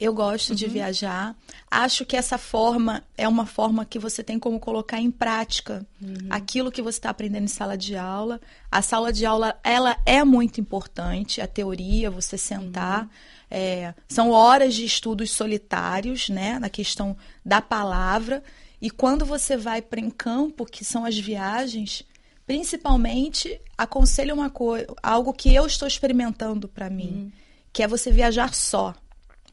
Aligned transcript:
Eu 0.00 0.14
gosto 0.14 0.50
uhum. 0.50 0.54
de 0.54 0.68
viajar. 0.68 1.34
Acho 1.68 2.06
que 2.06 2.16
essa 2.16 2.38
forma 2.38 3.02
é 3.16 3.26
uma 3.26 3.44
forma 3.44 3.84
que 3.84 3.98
você 3.98 4.22
tem 4.22 4.38
como 4.38 4.60
colocar 4.60 5.00
em 5.00 5.10
prática 5.10 5.84
uhum. 6.00 6.28
aquilo 6.30 6.70
que 6.70 6.80
você 6.80 6.98
está 6.98 7.10
aprendendo 7.10 7.44
em 7.44 7.48
sala 7.48 7.76
de 7.76 7.96
aula. 7.96 8.40
A 8.70 8.80
sala 8.80 9.12
de 9.12 9.26
aula 9.26 9.58
ela 9.64 9.96
é 10.06 10.22
muito 10.22 10.60
importante, 10.60 11.40
a 11.40 11.48
teoria, 11.48 12.12
você 12.12 12.38
sentar. 12.38 13.02
Uhum. 13.02 13.08
É, 13.50 13.94
são 14.08 14.30
horas 14.30 14.74
de 14.74 14.84
estudos 14.84 15.32
solitários, 15.32 16.28
né, 16.28 16.60
na 16.60 16.68
questão 16.68 17.16
da 17.44 17.60
palavra. 17.60 18.42
E 18.80 18.90
quando 18.90 19.26
você 19.26 19.56
vai 19.56 19.82
para 19.82 19.98
em 19.98 20.10
campo, 20.10 20.64
que 20.64 20.84
são 20.84 21.04
as 21.04 21.18
viagens, 21.18 22.04
principalmente 22.46 23.60
aconselho 23.76 24.32
uma 24.32 24.48
coisa, 24.48 24.86
algo 25.02 25.32
que 25.32 25.52
eu 25.52 25.66
estou 25.66 25.88
experimentando 25.88 26.68
para 26.68 26.88
mim, 26.88 27.10
uhum. 27.10 27.32
que 27.72 27.82
é 27.82 27.88
você 27.88 28.12
viajar 28.12 28.54
só 28.54 28.94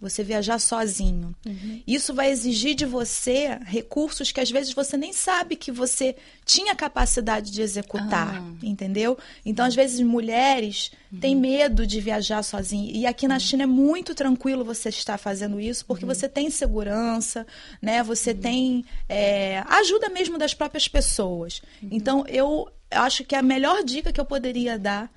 você 0.09 0.23
viajar 0.23 0.59
sozinho. 0.59 1.35
Uhum. 1.45 1.81
Isso 1.87 2.13
vai 2.13 2.29
exigir 2.29 2.75
de 2.75 2.85
você 2.85 3.57
recursos 3.65 4.31
que 4.31 4.39
às 4.39 4.51
vezes 4.51 4.73
você 4.73 4.95
nem 4.95 5.11
sabe 5.11 5.55
que 5.55 5.71
você 5.71 6.15
tinha 6.45 6.75
capacidade 6.75 7.51
de 7.51 7.61
executar, 7.61 8.35
ah. 8.35 8.55
entendeu? 8.61 9.17
Então, 9.43 9.65
às 9.65 9.73
vezes, 9.73 9.99
mulheres 10.01 10.91
uhum. 11.11 11.19
têm 11.19 11.35
medo 11.35 11.87
de 11.87 11.99
viajar 11.99 12.43
sozinha. 12.43 12.91
E 12.91 13.05
aqui 13.05 13.27
na 13.27 13.35
uhum. 13.35 13.39
China 13.39 13.63
é 13.63 13.67
muito 13.67 14.13
tranquilo 14.13 14.63
você 14.63 14.89
estar 14.89 15.17
fazendo 15.17 15.59
isso, 15.59 15.85
porque 15.85 16.05
uhum. 16.05 16.13
você 16.13 16.29
tem 16.29 16.49
segurança, 16.49 17.47
né? 17.81 18.03
Você 18.03 18.31
uhum. 18.31 18.37
tem 18.37 18.85
é, 19.09 19.63
ajuda 19.67 20.09
mesmo 20.09 20.37
das 20.37 20.53
próprias 20.53 20.87
pessoas. 20.87 21.61
Uhum. 21.81 21.89
Então, 21.91 22.25
eu 22.27 22.69
acho 22.91 23.23
que 23.23 23.35
a 23.35 23.41
melhor 23.41 23.83
dica 23.83 24.13
que 24.13 24.21
eu 24.21 24.25
poderia 24.25 24.77
dar 24.77 25.11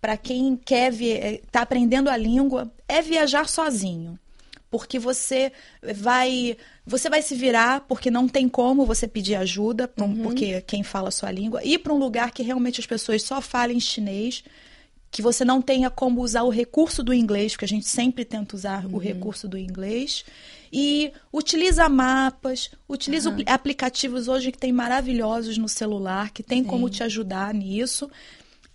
para 0.00 0.18
quem 0.18 0.54
quer 0.54 0.92
estar 0.92 1.48
tá 1.50 1.62
aprendendo 1.62 2.10
a 2.10 2.16
língua 2.16 2.70
é 2.86 3.00
viajar 3.00 3.48
sozinho 3.48 4.18
porque 4.74 4.98
você 4.98 5.52
vai 5.94 6.56
você 6.84 7.08
vai 7.08 7.22
se 7.22 7.36
virar 7.36 7.82
porque 7.82 8.10
não 8.10 8.26
tem 8.26 8.48
como 8.48 8.84
você 8.84 9.06
pedir 9.06 9.36
ajuda, 9.36 9.88
uhum. 10.00 10.24
porque 10.24 10.60
quem 10.62 10.82
fala 10.82 11.10
a 11.10 11.12
sua 11.12 11.30
língua, 11.30 11.62
ir 11.62 11.78
para 11.78 11.92
um 11.92 11.96
lugar 11.96 12.32
que 12.32 12.42
realmente 12.42 12.80
as 12.80 12.86
pessoas 12.86 13.22
só 13.22 13.40
falem 13.40 13.78
chinês, 13.78 14.42
que 15.12 15.22
você 15.22 15.44
não 15.44 15.62
tenha 15.62 15.90
como 15.90 16.22
usar 16.22 16.42
o 16.42 16.48
recurso 16.48 17.04
do 17.04 17.14
inglês, 17.14 17.52
porque 17.52 17.66
a 17.66 17.68
gente 17.68 17.86
sempre 17.86 18.24
tenta 18.24 18.56
usar 18.56 18.84
uhum. 18.84 18.96
o 18.96 18.98
recurso 18.98 19.46
do 19.46 19.56
inglês. 19.56 20.24
E 20.72 21.12
utiliza 21.32 21.88
mapas, 21.88 22.68
utiliza 22.88 23.30
uhum. 23.30 23.44
aplicativos 23.46 24.26
hoje 24.26 24.50
que 24.50 24.58
tem 24.58 24.72
maravilhosos 24.72 25.56
no 25.56 25.68
celular, 25.68 26.32
que 26.32 26.42
tem 26.42 26.64
Sim. 26.64 26.68
como 26.68 26.90
te 26.90 27.04
ajudar 27.04 27.54
nisso 27.54 28.10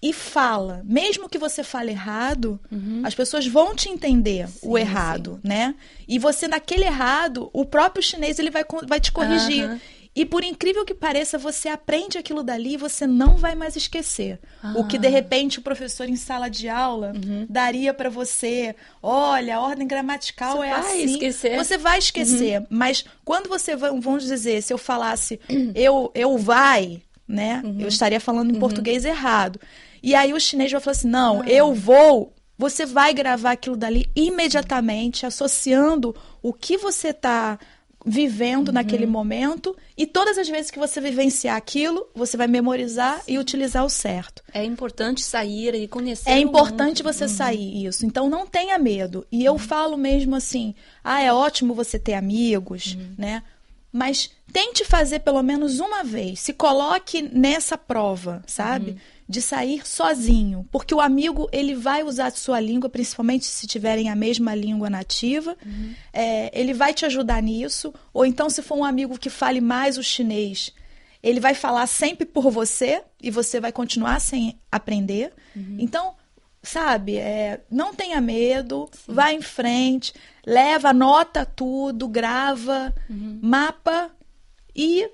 e 0.02 0.14
fala. 0.14 0.81
Mesmo 0.86 1.28
que 1.28 1.38
você 1.38 1.64
fale 1.64 1.92
errado, 1.92 2.59
uhum. 2.72 3.02
as 3.03 3.14
pessoas 3.14 3.45
vão 3.45 3.75
te 3.75 3.89
entender 3.89 4.47
sim, 4.47 4.67
o 4.67 4.78
errado, 4.78 5.39
sim. 5.42 5.47
né? 5.47 5.75
E 6.08 6.17
você, 6.17 6.47
naquele 6.47 6.86
errado, 6.86 7.50
o 7.53 7.66
próprio 7.66 8.02
chinês 8.02 8.39
ele 8.39 8.50
vai, 8.50 8.64
vai 8.88 9.00
te 9.00 9.11
corrigir. 9.11 9.70
Uhum. 9.70 9.80
E 10.16 10.25
por 10.25 10.44
incrível 10.44 10.83
que 10.83 10.94
pareça, 10.94 11.38
você 11.38 11.70
aprende 11.70 12.17
aquilo 12.17 12.44
dali 12.44 12.73
e 12.73 12.77
você 12.77 13.05
não 13.05 13.38
vai 13.38 13.55
mais 13.55 13.75
esquecer. 13.75 14.39
O 14.75 14.83
que 14.86 14.97
de 14.97 15.08
ah. 15.08 15.09
repente 15.09 15.59
o 15.59 15.61
professor 15.61 16.09
em 16.09 16.16
sala 16.16 16.50
de 16.50 16.67
aula 16.67 17.14
uhum. 17.16 17.45
daria 17.47 17.94
para 17.94 18.09
você, 18.09 18.75
olha, 19.02 19.58
a 19.58 19.61
ordem 19.61 19.88
gramatical 19.88 20.58
você 20.58 20.67
é 20.67 20.72
vai 20.72 20.80
assim. 20.80 21.05
Esquecer. 21.05 21.58
Você 21.58 21.77
vai 21.77 22.00
esquecer, 22.00 22.59
uhum. 22.59 22.67
mas 22.70 23.05
quando 23.23 23.47
você 23.47 23.75
vamos 23.75 24.25
dizer, 24.25 24.61
se 24.61 24.73
eu 24.73 24.77
falasse 24.77 25.39
eu 25.75 26.11
eu 26.16 26.38
vai, 26.38 27.02
né? 27.27 27.61
Eu 27.64 27.70
uhum. 27.70 27.88
estaria 27.88 28.20
falando 28.20 28.50
em 28.50 28.53
uhum. 28.55 28.59
português 28.59 29.05
errado. 29.05 29.59
E 30.02 30.16
aí 30.16 30.33
o 30.33 30.39
chinês 30.39 30.72
vai 30.72 30.81
falar 30.81 30.92
assim: 30.92 31.09
não, 31.09 31.42
ah. 31.42 31.47
eu 31.47 31.73
vou. 31.73 32.33
Você 32.58 32.86
vai 32.86 33.14
gravar 33.14 33.52
aquilo 33.52 33.77
dali 33.77 34.10
imediatamente, 34.14 35.26
associando 35.26 36.14
o 36.42 36.52
que 36.52 36.77
você 36.77 37.10
está 37.10 37.58
vivendo 38.05 38.70
uhum. 38.70 38.73
naquele 38.73 39.05
momento 39.05 39.76
e 39.98 40.05
todas 40.08 40.38
as 40.38 40.48
vezes 40.48 40.71
que 40.71 40.80
você 40.80 41.02
vivenciar 41.02 41.58
aquilo, 41.58 42.08
você 42.15 42.38
vai 42.38 42.48
memorizar 42.48 43.21
Sim. 43.21 43.33
e 43.33 43.39
utilizar 43.39 43.83
o 43.86 43.89
certo. 43.89 44.42
É 44.54 44.64
importante 44.64 45.21
sair 45.21 45.76
e 45.76 45.88
conhecer. 45.88 46.30
É 46.30 46.39
importante 46.39 47.04
você 47.04 47.26
uhum. 47.26 47.30
sair 47.30 47.86
isso. 47.86 48.05
Então 48.05 48.30
não 48.30 48.48
tenha 48.48 48.77
medo. 48.77 49.26
E 49.32 49.43
eu 49.43 49.54
uhum. 49.54 49.59
falo 49.59 49.98
mesmo 49.98 50.36
assim: 50.36 50.73
"Ah, 51.04 51.21
é 51.21 51.32
ótimo 51.32 51.73
você 51.73 51.99
ter 51.99 52.14
amigos", 52.14 52.95
uhum. 52.95 53.14
né? 53.17 53.43
Mas 53.92 54.30
tente 54.54 54.86
fazer 54.86 55.20
pelo 55.20 55.42
menos 55.42 55.80
uma 55.80 56.04
vez. 56.04 56.39
Se 56.39 56.54
coloque 56.54 57.21
nessa 57.21 57.77
prova, 57.77 58.43
sabe? 58.45 58.98
De 59.29 59.43
sair 59.43 59.87
sozinho, 59.87 60.67
porque 60.71 60.93
o 60.93 60.99
amigo 60.99 61.47
ele 61.51 61.75
vai 61.75 62.01
usar 62.01 62.27
a 62.27 62.31
sua 62.31 62.59
língua, 62.59 62.89
principalmente 62.89 63.45
se 63.45 63.67
tiverem 63.67 64.09
a 64.09 64.15
mesma 64.15 64.55
língua 64.55 64.89
nativa, 64.89 65.55
uhum. 65.63 65.93
é, 66.11 66.49
ele 66.59 66.73
vai 66.73 66.95
te 66.95 67.05
ajudar 67.05 67.39
nisso. 67.43 67.93
Ou 68.11 68.25
então, 68.25 68.49
se 68.49 68.63
for 68.63 68.75
um 68.79 68.83
amigo 68.83 69.19
que 69.19 69.29
fale 69.29 69.61
mais 69.61 69.99
o 69.99 70.03
chinês, 70.03 70.73
ele 71.21 71.39
vai 71.39 71.53
falar 71.53 71.85
sempre 71.85 72.25
por 72.25 72.49
você 72.49 73.03
e 73.21 73.29
você 73.29 73.59
vai 73.59 73.71
continuar 73.71 74.19
sem 74.19 74.59
aprender. 74.71 75.31
Uhum. 75.55 75.77
Então, 75.79 76.15
sabe, 76.63 77.17
é, 77.17 77.61
não 77.69 77.93
tenha 77.93 78.19
medo, 78.19 78.89
Sim. 78.93 79.13
vá 79.13 79.31
em 79.31 79.41
frente, 79.41 80.13
leva, 80.45 80.89
anota 80.89 81.45
tudo, 81.45 82.07
grava, 82.07 82.93
uhum. 83.09 83.39
mapa 83.41 84.11
e 84.75 85.09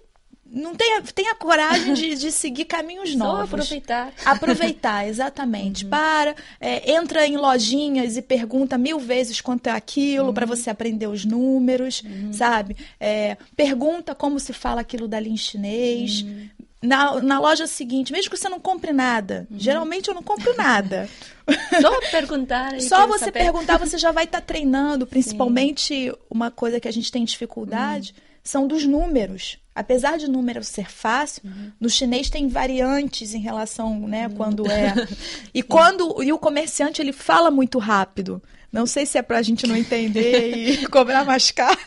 não 0.46 0.76
tenha, 0.76 1.02
tenha 1.02 1.36
coragem 1.36 1.94
de, 1.94 2.16
de 2.16 2.32
seguir 2.32 2.66
caminhos 2.66 3.16
novos. 3.16 3.50
Só 3.50 3.56
aproveitar. 3.56 4.14
Aproveitar, 4.24 5.08
exatamente. 5.08 5.84
Uhum. 5.84 5.90
Para, 5.90 6.36
é, 6.62 6.94
entra 6.94 7.26
em 7.26 7.36
lojinhas 7.36 8.16
e 8.16 8.22
pergunta 8.22 8.78
mil 8.78 9.00
vezes 9.00 9.42
quanto 9.42 9.68
é 9.68 9.72
aquilo 9.72 10.28
uhum. 10.28 10.34
para 10.34 10.46
você 10.46 10.70
aprender 10.70 11.08
os 11.08 11.26
números, 11.26 12.04
uhum. 12.06 12.32
sabe? 12.32 12.78
É, 13.00 13.38
pergunta 13.56 14.14
como 14.14 14.40
se 14.40 14.54
fala 14.54 14.82
aquilo 14.82 15.08
dali 15.08 15.30
em 15.30 15.38
chinês. 15.38 16.22
Uhum. 16.22 16.50
Na, 16.84 17.20
na 17.20 17.40
loja 17.40 17.66
seguinte, 17.66 18.14
mesmo 18.14 18.30
que 18.30 18.38
você 18.38 18.48
não 18.48 18.60
compre 18.60 18.94
nada, 18.94 19.48
uhum. 19.50 19.58
geralmente 19.58 20.08
eu 20.08 20.14
não 20.14 20.22
compro 20.22 20.56
nada. 20.56 21.10
Só 21.82 22.00
perguntar. 22.12 22.80
Só 22.80 23.08
você 23.08 23.26
saber. 23.26 23.40
perguntar, 23.40 23.78
você 23.78 23.98
já 23.98 24.12
vai 24.12 24.26
estar 24.26 24.42
tá 24.42 24.46
treinando. 24.46 25.08
Principalmente, 25.08 26.12
Sim. 26.12 26.14
uma 26.30 26.52
coisa 26.52 26.80
que 26.80 26.88
a 26.88 26.94
gente 26.94 27.12
tem 27.12 27.26
dificuldade 27.26 28.14
uhum. 28.16 28.24
são 28.44 28.68
dos 28.68 28.86
números 28.86 29.58
apesar 29.76 30.18
de 30.18 30.30
número 30.30 30.64
ser 30.64 30.90
fácil, 30.90 31.42
uhum. 31.44 31.72
no 31.80 31.90
chinês 31.90 32.30
tem 32.30 32.48
variantes 32.48 33.34
em 33.34 33.40
relação, 33.40 34.08
né, 34.08 34.28
uhum. 34.28 34.36
quando 34.36 34.72
é. 34.72 34.94
E 35.54 35.62
quando 35.62 36.24
e 36.24 36.32
o 36.32 36.40
comerciante 36.40 37.02
ele 37.02 37.12
fala 37.12 37.52
muito 37.52 37.78
rápido. 37.78 38.42
Não 38.72 38.86
sei 38.86 39.06
se 39.06 39.18
é 39.18 39.22
para 39.22 39.38
a 39.38 39.42
gente 39.42 39.66
não 39.66 39.76
entender 39.76 40.54
e 40.54 40.88
cobrar 40.92 41.24
mais 41.24 41.50
caro. 41.50 41.78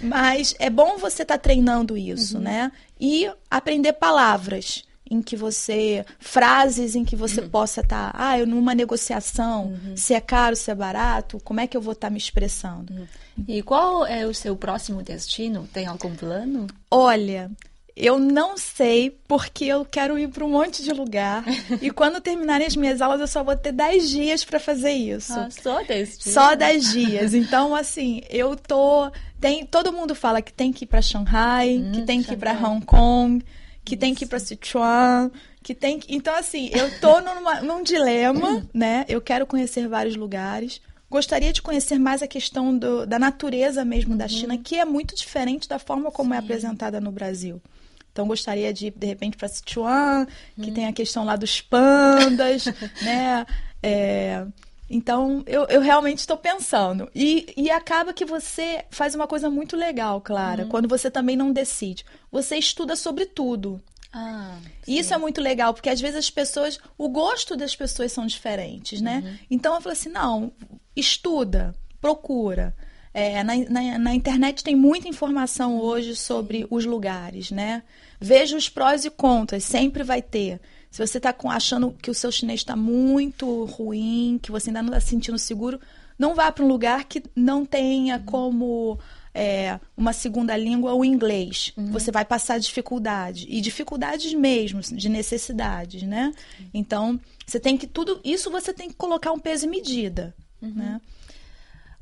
Mas 0.00 0.54
é 0.60 0.70
bom 0.70 0.96
você 0.96 1.22
estar 1.22 1.38
tá 1.38 1.42
treinando 1.42 1.96
isso, 1.96 2.36
uhum. 2.36 2.42
né? 2.44 2.72
E 3.00 3.28
aprender 3.50 3.94
palavras 3.94 4.84
em 5.10 5.22
que 5.22 5.36
você 5.36 6.04
frases 6.18 6.94
em 6.94 7.04
que 7.04 7.16
você 7.16 7.40
uhum. 7.40 7.48
possa 7.48 7.80
estar, 7.80 8.12
tá, 8.12 8.18
ah, 8.18 8.38
eu 8.38 8.46
numa 8.46 8.74
negociação, 8.74 9.66
uhum. 9.66 9.96
se 9.96 10.14
é 10.14 10.20
caro, 10.20 10.56
se 10.56 10.70
é 10.70 10.74
barato, 10.74 11.40
como 11.44 11.60
é 11.60 11.66
que 11.66 11.76
eu 11.76 11.80
vou 11.80 11.92
estar 11.92 12.08
tá 12.08 12.10
me 12.10 12.18
expressando? 12.18 12.92
Uhum. 12.92 13.06
E 13.46 13.62
qual 13.62 14.06
é 14.06 14.26
o 14.26 14.34
seu 14.34 14.56
próximo 14.56 15.02
destino? 15.02 15.68
Tem 15.72 15.86
algum 15.86 16.14
plano? 16.14 16.66
Olha, 16.90 17.50
eu 17.96 18.18
não 18.18 18.58
sei 18.58 19.10
porque 19.26 19.64
eu 19.64 19.84
quero 19.84 20.18
ir 20.18 20.28
para 20.28 20.44
um 20.44 20.50
monte 20.50 20.82
de 20.82 20.92
lugar. 20.92 21.44
e 21.80 21.90
quando 21.90 22.20
terminarem 22.20 22.66
as 22.66 22.76
minhas 22.76 23.00
aulas, 23.00 23.20
eu 23.20 23.26
só 23.26 23.42
vou 23.42 23.56
ter 23.56 23.72
10 23.72 24.10
dias 24.10 24.44
para 24.44 24.60
fazer 24.60 24.92
isso. 24.92 25.32
Ah, 25.32 25.48
só 25.50 25.82
10 25.82 26.18
dias? 26.18 26.34
Só 26.34 26.54
10 26.54 26.92
dias. 26.92 27.34
Então, 27.34 27.74
assim, 27.74 28.20
eu 28.28 28.56
tô. 28.56 29.10
Tem, 29.40 29.64
todo 29.64 29.92
mundo 29.92 30.14
fala 30.14 30.42
que 30.42 30.52
tem 30.52 30.72
que 30.72 30.84
ir 30.84 30.88
para 30.88 31.00
Shanghai, 31.00 31.76
hum, 31.78 31.92
que 31.92 32.02
tem 32.02 32.22
que 32.22 32.32
ir 32.32 32.36
para 32.36 32.52
Hong 32.52 32.84
Kong 32.84 33.44
que 33.86 33.94
Isso. 33.94 34.00
tem 34.00 34.14
que 34.14 34.24
ir 34.24 34.26
para 34.26 34.40
Sichuan, 34.40 35.30
que 35.62 35.74
tem 35.74 36.00
que... 36.00 36.12
Então, 36.14 36.34
assim, 36.34 36.68
eu 36.72 37.00
tô 37.00 37.20
numa, 37.22 37.60
num 37.62 37.82
dilema, 37.82 38.66
né? 38.74 39.06
Eu 39.08 39.20
quero 39.20 39.46
conhecer 39.46 39.88
vários 39.88 40.16
lugares. 40.16 40.82
Gostaria 41.08 41.52
de 41.52 41.62
conhecer 41.62 41.98
mais 41.98 42.20
a 42.20 42.26
questão 42.26 42.76
do, 42.76 43.06
da 43.06 43.18
natureza 43.18 43.84
mesmo 43.84 44.10
uhum. 44.10 44.18
da 44.18 44.26
China, 44.26 44.58
que 44.58 44.74
é 44.76 44.84
muito 44.84 45.14
diferente 45.14 45.68
da 45.68 45.78
forma 45.78 46.10
como 46.10 46.34
é 46.34 46.36
Sim. 46.36 46.42
é 46.42 46.44
apresentada 46.44 47.00
no 47.00 47.12
Brasil. 47.12 47.62
Então, 48.10 48.26
gostaria 48.26 48.72
de 48.72 48.88
ir, 48.88 48.94
de 48.96 49.06
repente, 49.06 49.36
para 49.36 49.46
Sichuan, 49.46 50.26
que 50.56 50.68
uhum. 50.68 50.74
tem 50.74 50.86
a 50.86 50.92
questão 50.92 51.24
lá 51.24 51.36
dos 51.36 51.60
pandas, 51.60 52.64
né? 53.02 53.46
É, 53.80 54.44
então, 54.88 55.42
eu, 55.46 55.64
eu 55.64 55.80
realmente 55.80 56.18
estou 56.18 56.36
pensando. 56.36 57.10
E, 57.14 57.52
e 57.56 57.70
acaba 57.70 58.12
que 58.12 58.24
você 58.24 58.84
faz 58.90 59.14
uma 59.14 59.26
coisa 59.26 59.50
muito 59.50 59.76
legal, 59.76 60.20
Clara, 60.20 60.62
uhum. 60.62 60.68
quando 60.68 60.88
você 60.88 61.10
também 61.10 61.36
não 61.36 61.52
decide. 61.52 62.04
Você 62.30 62.56
estuda 62.56 62.94
sobre 62.94 63.26
tudo. 63.26 63.80
Ah, 64.12 64.58
Isso 64.86 65.12
é 65.12 65.18
muito 65.18 65.40
legal, 65.40 65.74
porque 65.74 65.90
às 65.90 66.00
vezes 66.00 66.16
as 66.16 66.30
pessoas, 66.30 66.78
o 66.96 67.08
gosto 67.08 67.56
das 67.56 67.74
pessoas 67.74 68.12
são 68.12 68.26
diferentes, 68.26 69.00
né? 69.00 69.22
Uhum. 69.24 69.38
Então 69.50 69.74
eu 69.74 69.80
falo 69.80 69.92
assim: 69.92 70.08
não, 70.08 70.52
estuda, 70.94 71.74
procura. 72.00 72.74
É, 73.12 73.42
na, 73.42 73.56
na, 73.56 73.98
na, 73.98 74.14
internet 74.14 74.62
tem 74.62 74.76
muita 74.76 75.08
informação 75.08 75.78
hoje 75.78 76.14
sobre 76.14 76.66
os 76.70 76.84
lugares, 76.84 77.50
né? 77.50 77.82
Veja 78.20 78.56
os 78.56 78.68
prós 78.68 79.06
e 79.06 79.10
contras, 79.10 79.64
sempre 79.64 80.02
vai 80.02 80.20
ter. 80.20 80.60
Se 80.90 81.06
você 81.06 81.18
está 81.18 81.34
achando 81.50 81.92
que 82.00 82.10
o 82.10 82.14
seu 82.14 82.32
chinês 82.32 82.60
está 82.60 82.74
muito 82.74 83.64
ruim, 83.64 84.38
que 84.42 84.50
você 84.50 84.70
ainda 84.70 84.82
não 84.82 84.90
está 84.90 85.00
se 85.00 85.08
sentindo 85.08 85.38
seguro, 85.38 85.80
não 86.18 86.34
vá 86.34 86.50
para 86.50 86.64
um 86.64 86.68
lugar 86.68 87.04
que 87.04 87.22
não 87.34 87.66
tenha 87.66 88.18
como 88.18 88.98
é, 89.34 89.78
uma 89.94 90.14
segunda 90.14 90.56
língua 90.56 90.94
o 90.94 91.04
inglês. 91.04 91.72
Uhum. 91.76 91.92
Você 91.92 92.10
vai 92.10 92.24
passar 92.24 92.58
dificuldade. 92.58 93.46
E 93.48 93.60
dificuldades 93.60 94.32
mesmo, 94.32 94.80
de 94.80 95.08
necessidades, 95.10 96.02
né? 96.02 96.32
Então, 96.72 97.20
você 97.46 97.60
tem 97.60 97.76
que 97.76 97.86
tudo. 97.86 98.18
Isso 98.24 98.50
você 98.50 98.72
tem 98.72 98.88
que 98.88 98.94
colocar 98.94 99.32
um 99.32 99.38
peso 99.38 99.66
e 99.66 99.68
medida. 99.68 100.34
Uhum. 100.62 100.72
Né? 100.74 101.00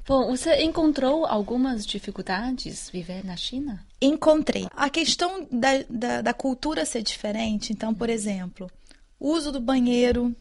Bom, 0.07 0.31
você 0.31 0.63
encontrou 0.63 1.27
algumas 1.27 1.85
dificuldades 1.85 2.89
viver 2.91 3.25
na 3.25 3.37
China? 3.37 3.85
Encontrei. 4.07 4.69
A 4.77 4.91
questão 4.91 5.47
da, 5.51 5.69
da, 5.89 6.23
da 6.23 6.35
cultura 6.35 6.85
ser 6.85 7.03
diferente, 7.03 7.73
então, 7.73 7.95
por 7.95 8.11
exemplo, 8.11 8.71
o 9.19 9.31
uso 9.31 9.51
do 9.51 9.61
banheiro 9.61 10.35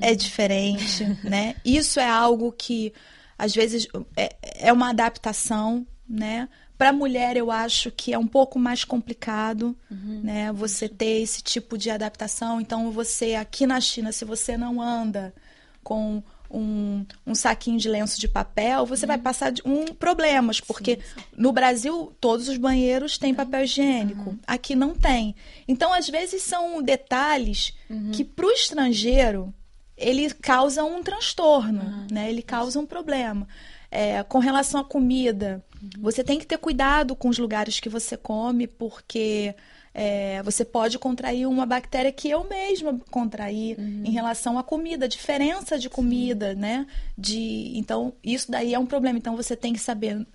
é 0.00 0.10
uhum. 0.10 0.16
diferente, 0.16 1.04
né? 1.24 1.56
Isso 1.64 2.00
é 2.00 2.08
algo 2.08 2.52
que, 2.52 2.92
às 3.38 3.54
vezes, 3.54 3.86
é, 4.16 4.36
é 4.68 4.72
uma 4.72 4.90
adaptação, 4.90 5.86
né? 6.08 6.48
Para 6.78 6.90
a 6.90 6.92
mulher, 6.92 7.36
eu 7.36 7.50
acho 7.50 7.90
que 7.90 8.12
é 8.12 8.18
um 8.18 8.26
pouco 8.26 8.58
mais 8.58 8.84
complicado, 8.84 9.76
uhum. 9.90 10.20
né? 10.22 10.52
Você 10.52 10.88
ter 10.88 11.22
esse 11.22 11.42
tipo 11.42 11.78
de 11.78 11.90
adaptação. 11.90 12.60
Então, 12.60 12.90
você 12.90 13.34
aqui 13.34 13.66
na 13.66 13.80
China, 13.80 14.12
se 14.12 14.24
você 14.24 14.56
não 14.56 14.80
anda 14.80 15.34
com 15.82 16.22
um, 16.56 17.04
um 17.26 17.34
saquinho 17.34 17.78
de 17.78 17.88
lenço 17.88 18.18
de 18.18 18.26
papel, 18.26 18.86
você 18.86 19.04
uhum. 19.04 19.08
vai 19.08 19.18
passar 19.18 19.50
de, 19.50 19.62
um 19.64 19.86
problemas, 19.86 20.60
porque 20.60 20.96
sim, 20.96 21.20
sim. 21.20 21.26
no 21.36 21.52
Brasil 21.52 22.12
todos 22.18 22.48
os 22.48 22.56
banheiros 22.56 23.18
têm 23.18 23.34
papel 23.34 23.64
higiênico, 23.64 24.30
uhum. 24.30 24.38
aqui 24.46 24.74
não 24.74 24.94
tem. 24.94 25.34
Então, 25.68 25.92
às 25.92 26.08
vezes 26.08 26.42
são 26.42 26.82
detalhes 26.82 27.74
uhum. 27.90 28.10
que 28.12 28.24
para 28.24 28.46
o 28.46 28.50
estrangeiro 28.50 29.52
ele 29.96 30.30
causa 30.30 30.84
um 30.84 31.02
transtorno, 31.02 32.06
né? 32.10 32.28
Ele 32.28 32.42
causa 32.42 32.78
um 32.78 32.86
problema. 32.86 33.46
É, 33.90 34.22
com 34.22 34.38
relação 34.38 34.80
à 34.80 34.84
comida, 34.84 35.64
uhum. 35.80 35.90
você 36.00 36.24
tem 36.24 36.38
que 36.38 36.46
ter 36.46 36.58
cuidado 36.58 37.14
com 37.14 37.28
os 37.28 37.38
lugares 37.38 37.80
que 37.80 37.88
você 37.88 38.16
come, 38.16 38.66
porque 38.66 39.54
é, 39.98 40.42
você 40.42 40.62
pode 40.62 40.98
contrair 40.98 41.48
uma 41.48 41.64
bactéria 41.64 42.12
que 42.12 42.28
eu 42.28 42.46
mesma 42.46 43.00
contraí 43.10 43.74
uhum. 43.78 44.02
em 44.04 44.10
relação 44.10 44.58
à 44.58 44.62
comida, 44.62 45.08
diferença 45.08 45.78
de 45.78 45.88
comida, 45.88 46.52
Sim. 46.52 46.60
né? 46.60 46.86
De, 47.16 47.72
então, 47.74 48.12
isso 48.22 48.50
daí 48.50 48.74
é 48.74 48.78
um 48.78 48.84
problema. 48.84 49.16
Então, 49.16 49.34
você 49.34 49.56
tem 49.56 49.72
que 49.72 49.78
saber. 49.78 50.26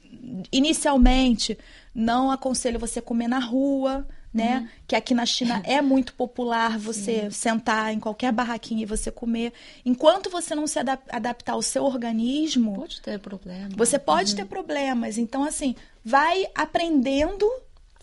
Inicialmente, 0.52 1.60
não 1.94 2.32
aconselho 2.32 2.80
você 2.80 3.00
comer 3.00 3.28
na 3.28 3.38
rua, 3.38 4.08
né? 4.34 4.62
Uhum. 4.62 4.68
Que 4.88 4.96
aqui 4.96 5.14
na 5.14 5.28
China 5.28 5.62
é 5.64 5.80
muito 5.80 6.16
popular 6.16 6.80
você 6.80 7.26
Sim. 7.26 7.30
sentar 7.30 7.94
em 7.94 8.00
qualquer 8.00 8.32
barraquinha 8.32 8.82
e 8.82 8.88
você 8.88 9.12
comer. 9.12 9.54
Enquanto 9.86 10.32
você 10.32 10.56
não 10.56 10.66
se 10.66 10.80
adap 10.80 11.04
adaptar 11.08 11.54
ao 11.54 11.62
seu 11.62 11.84
organismo. 11.84 12.74
Pode 12.74 13.00
ter 13.00 13.20
problema. 13.20 13.70
Você 13.78 14.00
pode 14.00 14.32
uhum. 14.32 14.38
ter 14.38 14.46
problemas. 14.46 15.20
Então, 15.20 15.44
assim, 15.44 15.76
vai 16.04 16.48
aprendendo 16.56 17.48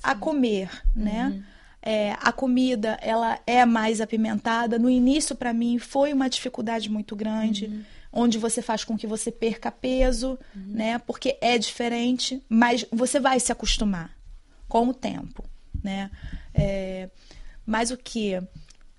a 0.03 0.15
comer, 0.15 0.71
né? 0.95 1.29
Uhum. 1.29 1.43
É, 1.81 2.17
a 2.21 2.33
comida 2.33 2.99
ela 3.01 3.39
é 3.47 3.65
mais 3.65 4.01
apimentada. 4.01 4.79
No 4.79 4.91
início, 4.91 5.35
para 5.37 5.53
mim, 5.53 5.79
foi 5.79 6.13
uma 6.13 6.29
dificuldade 6.29 6.91
muito 6.91 7.15
grande, 7.15 7.67
uhum. 7.67 7.85
onde 8.13 8.39
você 8.39 8.61
faz 8.61 8.85
com 8.85 8.97
que 8.97 9.07
você 9.07 9.31
perca 9.31 9.71
peso, 9.71 10.39
uhum. 10.55 10.63
né? 10.67 10.99
Porque 10.99 11.39
é 11.41 11.57
diferente, 11.57 12.43
mas 12.49 12.85
você 12.91 13.21
vai 13.21 13.39
se 13.39 13.53
acostumar 13.53 14.11
com 14.69 14.89
o 14.89 14.95
tempo, 14.95 15.45
né? 15.83 16.11
É, 16.53 17.09
mas 17.65 17.91
o 17.91 17.97
que? 17.97 18.43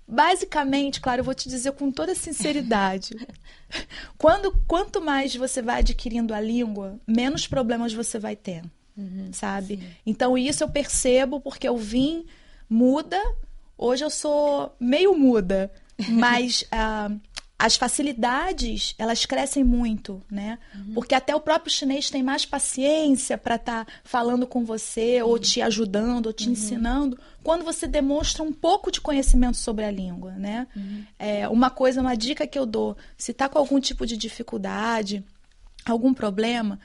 Basicamente, 0.08 1.00
claro, 1.00 1.20
eu 1.20 1.24
vou 1.24 1.34
te 1.34 1.48
dizer 1.48 1.72
com 1.72 1.92
toda 1.92 2.14
sinceridade. 2.14 3.14
quando, 4.18 4.50
quanto 4.66 5.00
mais 5.00 5.36
você 5.36 5.62
vai 5.62 5.80
adquirindo 5.80 6.34
a 6.34 6.40
língua, 6.40 6.98
menos 7.06 7.46
problemas 7.46 7.92
você 7.92 8.18
vai 8.18 8.34
ter 8.34 8.62
uhum, 9.00 9.30
sabe? 9.32 9.76
Sim. 9.76 9.82
Então 10.06 10.36
isso 10.36 10.62
eu 10.64 10.68
percebo 10.68 11.40
porque 11.40 11.68
eu 11.68 11.76
vim 11.76 12.24
muda. 12.68 13.20
Hoje 13.76 14.04
eu 14.04 14.10
sou 14.10 14.74
meio 14.78 15.16
muda, 15.16 15.72
mas 16.08 16.62
uh, 16.62 17.18
as 17.60 17.76
facilidades 17.76 18.94
elas 18.96 19.26
crescem 19.26 19.62
muito, 19.62 20.22
né? 20.30 20.58
Uhum. 20.74 20.94
Porque 20.94 21.14
até 21.14 21.36
o 21.36 21.40
próprio 21.40 21.70
chinês 21.70 22.08
tem 22.08 22.22
mais 22.22 22.46
paciência 22.46 23.36
para 23.36 23.56
estar 23.56 23.84
tá 23.84 23.92
falando 24.02 24.46
com 24.46 24.64
você, 24.64 25.22
uhum. 25.22 25.28
ou 25.28 25.38
te 25.38 25.60
ajudando, 25.60 26.26
ou 26.26 26.32
te 26.32 26.46
uhum. 26.46 26.52
ensinando, 26.52 27.18
quando 27.42 27.62
você 27.62 27.86
demonstra 27.86 28.42
um 28.42 28.52
pouco 28.52 28.90
de 28.90 28.98
conhecimento 28.98 29.58
sobre 29.58 29.84
a 29.84 29.90
língua, 29.90 30.32
né? 30.32 30.66
Uhum. 30.74 31.04
É, 31.18 31.46
uma 31.48 31.68
coisa, 31.68 32.00
uma 32.00 32.16
dica 32.16 32.46
que 32.46 32.58
eu 32.58 32.64
dou, 32.64 32.96
se 33.18 33.32
está 33.32 33.46
com 33.46 33.58
algum 33.58 33.78
tipo 33.78 34.06
de 34.06 34.16
dificuldade, 34.16 35.22
algum 35.84 36.14
problema, 36.14 36.80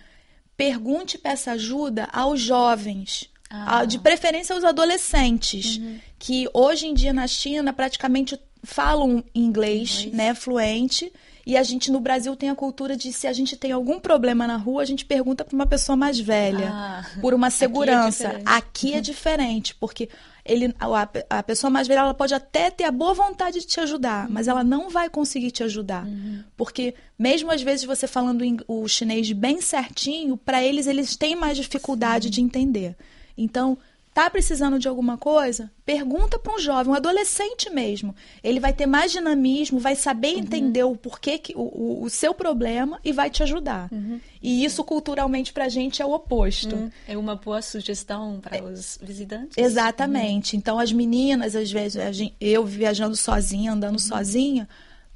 pergunte 0.58 1.18
e 1.18 1.20
peça 1.20 1.52
ajuda 1.52 2.08
aos 2.12 2.42
jovens. 2.42 3.30
Ah. 3.50 3.86
De 3.86 4.00
preferência 4.00 4.56
aos 4.56 4.64
adolescentes, 4.64 5.78
uhum. 5.78 6.00
que 6.18 6.50
hoje 6.54 6.88
em 6.88 6.94
dia 6.94 7.14
na 7.14 7.28
China 7.28 7.72
praticamente 7.72 8.40
falam 8.64 9.24
inglês, 9.34 10.00
inglês, 10.00 10.14
né, 10.14 10.34
fluente. 10.34 11.14
E 11.46 11.56
a 11.56 11.62
gente 11.62 11.92
no 11.92 12.00
Brasil 12.00 12.36
tem 12.36 12.50
a 12.50 12.56
cultura 12.56 12.98
de 12.98 13.14
se 13.14 13.28
a 13.28 13.34
gente 13.34 13.56
tem 13.56 13.72
algum 13.72 14.00
problema 14.00 14.48
na 14.48 14.58
rua, 14.58 14.82
a 14.82 14.86
gente 14.86 15.06
pergunta 15.06 15.46
para 15.46 15.54
uma 15.54 15.68
pessoa 15.68 15.96
mais 15.96 16.20
velha, 16.20 16.72
ah, 16.72 17.06
por 17.22 17.36
uma 17.36 17.52
segurança. 17.52 18.30
Aqui 18.30 18.38
é, 18.38 18.58
aqui 18.58 18.94
é 18.96 19.02
diferente, 19.02 19.76
porque 19.76 20.10
ele, 20.46 20.74
a, 20.80 21.10
a, 21.40 21.44
pessoa 21.44 21.72
mais 21.72 21.88
velha 21.88 22.00
ela 22.00 22.14
pode 22.14 22.34
até 22.34 22.70
ter 22.70 22.84
a 22.84 22.92
boa 22.92 23.14
vontade 23.14 23.60
de 23.60 23.66
te 23.66 23.80
ajudar, 23.80 24.28
uhum. 24.28 24.34
mas 24.34 24.48
ela 24.48 24.64
não 24.64 24.90
vai 24.90 25.10
conseguir 25.10 25.50
te 25.50 25.64
ajudar. 25.64 26.06
Uhum. 26.06 26.44
Porque 26.56 26.94
mesmo 27.18 27.52
às 27.52 27.64
vezes 27.64 27.84
você 27.84 28.06
falando 28.06 28.44
o 28.68 28.88
chinês 28.88 29.32
bem 29.32 29.60
certinho, 29.60 30.38
para 30.38 30.64
eles 30.64 30.86
eles 30.86 31.16
têm 31.16 31.36
mais 31.36 31.58
dificuldade 31.58 32.26
Sim. 32.26 32.32
de 32.32 32.42
entender. 32.42 32.96
Então, 33.36 33.78
Tá 34.16 34.30
precisando 34.30 34.80
de 34.80 34.88
alguma 34.88 35.18
coisa? 35.18 35.70
Pergunta 35.86 36.40
para 36.40 36.56
um 36.56 36.58
jovem, 36.58 36.90
um 36.90 36.96
adolescente 36.96 37.70
mesmo. 37.70 38.16
Ele 38.42 38.62
vai 38.62 38.72
ter 38.72 38.86
mais 38.86 39.12
dinamismo, 39.12 39.78
vai 39.78 39.94
saber 39.94 40.36
uhum. 40.36 40.40
entender 40.40 40.86
o 40.86 40.96
porquê, 40.96 41.38
que, 41.38 41.54
o, 41.54 42.02
o, 42.02 42.10
seu 42.10 42.34
problema 42.34 42.98
e 43.04 43.12
vai 43.12 43.30
te 43.30 43.44
ajudar. 43.44 43.90
Uhum. 43.92 44.18
E 44.42 44.64
isso 44.64 44.86
culturalmente 44.86 45.52
para 45.52 45.66
a 45.66 45.70
gente 45.70 46.02
é 46.02 46.06
o 46.06 46.14
oposto. 46.14 46.78
Uhum. 46.78 46.90
É 47.06 47.18
uma 47.18 47.36
boa 47.36 47.62
sugestão 47.62 48.40
para 48.40 48.64
os 48.64 48.98
visitantes. 49.02 49.58
Exatamente. 49.58 50.56
Então 50.56 50.80
as 50.80 50.94
meninas, 50.94 51.54
às 51.54 51.70
vezes, 51.70 52.02
eu 52.40 52.66
viajando 52.66 53.18
sozinha, 53.18 53.74
andando 53.74 53.96
uhum. 53.96 54.00
sozinha, 54.00 54.70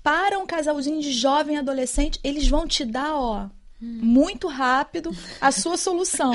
para 0.04 0.38
um 0.38 0.46
casalzinho 0.46 1.00
de 1.02 1.14
jovem 1.14 1.58
adolescente, 1.58 2.20
eles 2.22 2.50
vão 2.50 2.68
te 2.68 2.84
dar, 2.84 3.16
ó, 3.16 3.48
muito 3.82 4.48
rápido 4.48 5.16
a 5.40 5.52
sua 5.52 5.78
solução. 5.78 6.34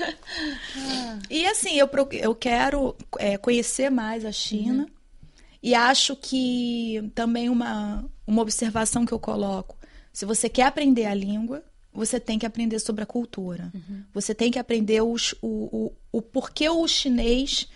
e 1.30 1.46
assim, 1.46 1.78
eu, 1.78 1.88
eu 2.12 2.34
quero 2.34 2.96
é, 3.18 3.36
conhecer 3.36 3.90
mais 3.90 4.24
a 4.24 4.32
China 4.32 4.84
uhum. 4.84 4.90
e 5.62 5.74
acho 5.74 6.16
que 6.16 7.10
também 7.14 7.48
uma, 7.48 8.04
uma 8.26 8.42
observação 8.42 9.06
que 9.06 9.12
eu 9.12 9.20
coloco: 9.20 9.76
se 10.12 10.24
você 10.24 10.48
quer 10.48 10.64
aprender 10.64 11.06
a 11.06 11.14
língua, 11.14 11.62
você 11.92 12.20
tem 12.20 12.38
que 12.38 12.46
aprender 12.46 12.78
sobre 12.78 13.02
a 13.02 13.06
cultura. 13.06 13.70
Uhum. 13.74 14.02
Você 14.12 14.34
tem 14.34 14.50
que 14.50 14.58
aprender 14.58 15.00
os, 15.02 15.34
o, 15.40 15.92
o, 16.12 16.18
o 16.18 16.22
porquê 16.22 16.68
o 16.68 16.86
chinês 16.86 17.68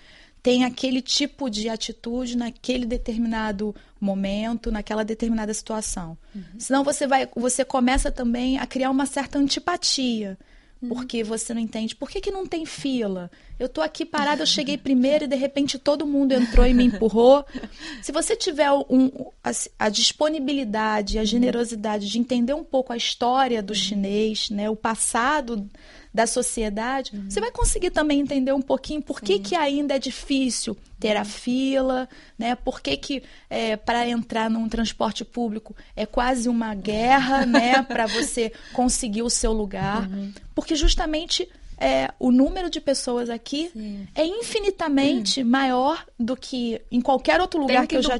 tem 0.43 0.65
aquele 0.65 1.03
tipo 1.03 1.51
de 1.51 1.69
atitude 1.69 2.37
naquele 2.37 2.87
determinado 2.87 3.75
momento, 4.01 4.71
naquela 4.71 5.05
determinada 5.05 5.53
situação. 5.53 6.17
Uhum. 6.35 6.43
Senão 6.59 6.83
você 6.83 7.07
vai, 7.07 7.29
você 7.37 7.65
começa 7.65 8.11
também 8.11 8.59
a 8.59 8.67
criar 8.67 8.91
uma 8.91 9.07
certa 9.07 9.39
antipatia. 9.39 10.39
Uhum. 10.81 10.89
Porque 10.89 11.23
você 11.23 11.53
não 11.53 11.61
entende. 11.61 11.95
Por 11.95 12.09
que, 12.09 12.21
que 12.21 12.31
não 12.31 12.47
tem 12.47 12.65
fila? 12.65 13.31
Eu 13.61 13.69
tô 13.69 13.83
aqui 13.83 14.07
parada, 14.07 14.43
eu 14.43 14.47
cheguei 14.47 14.79
primeiro 14.79 15.25
e 15.25 15.29
de 15.29 15.37
repente 15.37 15.79
todo 15.79 16.07
mundo 16.07 16.33
entrou 16.33 16.67
e 16.67 16.73
me 16.73 16.87
empurrou. 16.87 17.45
Se 18.01 18.11
você 18.11 18.35
tiver 18.35 18.73
um, 18.73 19.11
a, 19.45 19.51
a, 19.79 19.89
disponibilidade, 19.91 21.19
a 21.19 21.25
generosidade 21.27 22.09
de 22.09 22.19
entender 22.19 22.55
um 22.55 22.65
pouco 22.65 22.91
a 22.91 22.97
história 22.97 23.63
do 23.63 23.75
uhum. 23.75 23.79
chinês, 23.79 24.49
né, 24.49 24.71
o 24.71 24.75
passado 24.75 25.69
da 26.13 26.27
sociedade, 26.27 27.15
uhum. 27.15 27.29
você 27.29 27.39
vai 27.39 27.51
conseguir 27.51 27.91
também 27.91 28.21
entender 28.21 28.53
um 28.55 28.63
pouquinho 28.63 29.03
por 29.03 29.21
que, 29.21 29.39
que 29.39 29.55
ainda 29.55 29.95
é 29.95 29.99
difícil 29.99 30.75
ter 30.99 31.17
a 31.17 31.25
fila, 31.25 32.09
né? 32.39 32.55
Por 32.55 32.81
que, 32.81 32.97
que 32.97 33.23
é, 33.49 33.77
para 33.77 34.09
entrar 34.09 34.51
num 34.51 34.69
transporte 34.69 35.25
público 35.25 35.77
é 35.95 36.05
quase 36.05 36.49
uma 36.49 36.75
guerra, 36.75 37.47
né? 37.47 37.83
Para 37.83 38.07
você 38.07 38.53
conseguir 38.73 39.23
o 39.23 39.31
seu 39.31 39.53
lugar. 39.53 40.09
Uhum. 40.11 40.33
Porque 40.55 40.75
justamente 40.75 41.49
é, 41.81 42.13
o 42.19 42.31
número 42.31 42.69
de 42.69 42.81
pessoas 42.81 43.31
aqui 43.31 43.71
Sim. 43.73 44.07
é 44.15 44.25
infinitamente 44.25 45.43
maior 45.43 46.05
do 46.19 46.37
que 46.37 46.81
em 46.93 47.01
qualquer 47.01 47.41
outro 47.41 47.59
lugar 47.59 47.87
que, 47.87 47.89
que, 47.89 47.97
eu 47.97 48.03
lutar. 48.03 48.13
já 48.13 48.19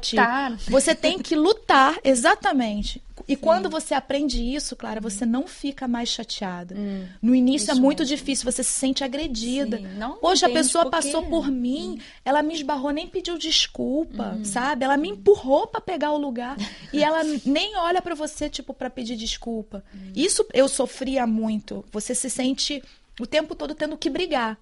tive. 0.57 0.71
Você 0.71 0.95
tem 0.95 1.19
que 1.19 1.35
lutar, 1.35 1.97
exatamente. 2.03 3.01
E 3.27 3.35
quando 3.35 3.69
você 3.69 3.93
aprende 3.93 4.43
isso, 4.43 4.75
Clara, 4.75 4.99
você 4.99 5.25
não 5.27 5.47
fica 5.47 5.87
mais 5.87 6.09
chateada. 6.09 6.75
No 7.21 7.35
início 7.35 7.71
é 7.71 7.75
muito 7.75 8.03
difícil, 8.03 8.51
você 8.51 8.63
se 8.63 8.71
sente 8.71 9.03
agredida. 9.03 9.77
Sim, 9.77 9.87
não 9.97 10.17
Poxa, 10.17 10.47
a 10.47 10.49
pessoa 10.49 10.85
por 10.85 10.91
quê. 10.91 10.97
passou 10.97 11.23
por 11.27 11.49
mim, 11.49 12.01
ela 12.25 12.41
me 12.41 12.55
esbarrou, 12.55 12.89
nem 12.91 13.07
pediu 13.07 13.37
desculpa, 13.37 14.39
sabe? 14.43 14.85
Ela 14.85 14.97
me 14.97 15.09
empurrou 15.09 15.67
pra 15.67 15.79
pegar 15.79 16.11
o 16.11 16.17
lugar 16.17 16.57
e 16.91 17.03
ela 17.03 17.21
nem 17.45 17.77
olha 17.77 18.01
pra 18.01 18.15
você, 18.15 18.49
tipo, 18.49 18.73
pra 18.73 18.89
pedir 18.89 19.15
desculpa. 19.15 19.83
Isso 20.15 20.43
eu 20.53 20.67
sofria 20.67 21.27
muito. 21.27 21.85
Você 21.91 22.15
se 22.15 22.29
sente 22.29 22.81
o 23.19 23.25
tempo 23.25 23.55
todo 23.55 23.75
tendo 23.75 23.97
que 23.97 24.09
brigar. 24.09 24.57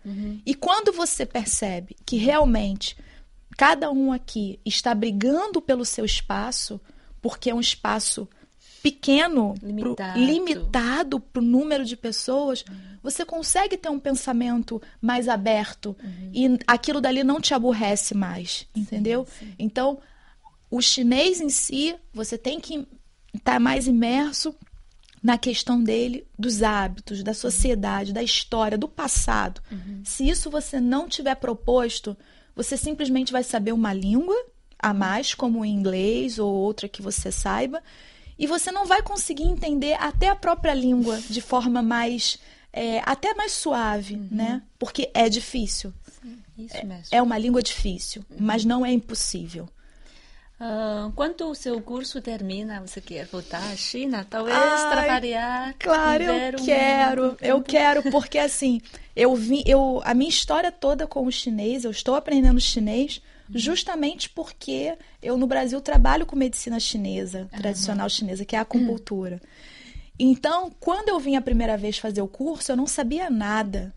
E 0.46 0.54
quando 0.54 0.92
você 0.92 1.26
percebe 1.26 1.96
que 2.06 2.18
realmente 2.18 2.98
cada 3.58 3.92
um 3.92 4.12
aqui 4.12 4.60
está 4.66 4.94
brigando 4.96 5.62
pelo 5.62 5.86
seu 5.86 6.06
espaço, 6.06 6.80
porque 7.22 7.50
é 7.50 7.56
um 7.56 7.60
espaço 7.60 8.28
pequeno, 8.82 9.56
Limitado. 9.62 10.20
limitado 10.20 11.20
para 11.20 11.42
o 11.42 11.46
número 11.46 11.84
de 11.84 11.98
pessoas, 11.98 12.64
você 13.04 13.26
consegue 13.26 13.78
ter 13.78 13.90
um 13.90 14.00
pensamento 14.00 14.82
mais 15.02 15.28
aberto 15.28 15.96
e 16.34 16.58
aquilo 16.66 17.02
dali 17.02 17.24
não 17.24 17.42
te 17.42 17.54
aborrece 17.54 18.16
mais, 18.16 18.68
entendeu? 18.76 19.28
Então, 19.58 20.00
o 20.72 20.82
chinês 20.82 21.42
em 21.42 21.50
si, 21.50 21.96
você 22.14 22.38
tem 22.38 22.60
que 22.60 22.88
estar 23.34 23.60
mais 23.60 23.88
imerso 23.88 24.56
na 25.22 25.38
questão 25.38 25.84
dele, 25.84 26.26
dos 26.38 26.64
hábitos, 26.64 27.24
da 27.24 27.34
sociedade, 27.34 28.14
da 28.14 28.24
história, 28.24 28.78
do 28.78 28.88
passado. 28.88 29.62
Se 30.04 30.28
isso 30.28 30.50
você 30.50 30.80
não 30.80 31.08
tiver 31.10 31.36
proposto, 31.36 32.16
você 32.56 32.78
simplesmente 32.78 33.32
vai 33.32 33.44
saber 33.44 33.74
uma 33.74 33.94
língua 33.94 34.36
a 34.78 34.94
mais, 34.94 35.34
como 35.34 35.60
o 35.60 35.66
inglês 35.66 36.40
ou 36.40 36.54
outra 36.54 36.88
que 36.88 37.02
você 37.02 37.32
saiba, 37.32 37.84
e 38.38 38.48
você 38.48 38.72
não 38.72 38.86
vai 38.86 39.02
conseguir 39.02 39.44
entender 39.44 39.94
até 40.00 40.30
a 40.30 40.36
própria 40.36 40.74
língua 40.74 41.20
de 41.30 41.42
forma 41.42 41.82
mais. 41.82 42.40
é, 42.72 43.02
até 43.06 43.34
mais 43.34 43.52
suave, 43.52 44.16
né? 44.32 44.62
Porque 44.78 45.10
é 45.14 45.28
difícil. 45.28 45.94
Isso 46.58 46.86
mesmo. 46.86 47.08
É 47.12 47.22
uma 47.22 47.38
língua 47.38 47.62
difícil, 47.62 48.24
mas 48.40 48.64
não 48.64 48.86
é 48.86 48.92
impossível. 48.92 49.68
Ah, 50.60 51.10
quando 51.16 51.50
o 51.50 51.56
seu 51.56 51.80
curso 51.82 52.22
termina, 52.22 52.82
você 52.86 53.00
quer 53.00 53.26
voltar 53.28 53.64
à 53.72 53.76
China? 53.76 54.26
Talvez 54.30 54.58
Ai, 54.58 54.90
trabalhar. 54.90 55.74
Claro, 55.80 56.24
eu 56.24 56.34
um- 56.34 56.66
quero, 56.66 57.38
eu 57.42 57.62
quero, 57.62 58.04
porque 58.12 58.38
assim, 58.38 58.82
eu 59.16 59.34
vim, 59.36 59.64
eu, 59.66 60.02
a 60.04 60.14
minha 60.14 60.30
história 60.30 60.72
toda 60.72 61.08
com 61.08 61.26
o 61.26 61.32
chinês, 61.32 61.86
eu 61.86 61.92
estou 61.92 62.14
aprendendo 62.16 62.60
chinês 62.60 63.22
justamente 63.56 64.30
porque 64.30 64.96
eu 65.24 65.38
no 65.38 65.48
Brasil 65.48 65.80
trabalho 65.82 66.26
com 66.26 66.36
medicina 66.36 66.80
chinesa, 66.80 67.48
tradicional 67.58 68.08
chinesa, 68.10 68.46
que 68.46 68.56
é 68.56 68.60
a 68.60 68.62
acupuntura. 68.64 69.42
Então, 70.20 70.70
quando 70.80 71.10
eu 71.10 71.20
vim 71.20 71.36
a 71.38 71.42
primeira 71.42 71.78
vez 71.78 71.98
fazer 71.98 72.22
o 72.22 72.28
curso, 72.28 72.72
eu 72.72 72.76
não 72.76 72.86
sabia 72.86 73.30
nada. 73.30 73.94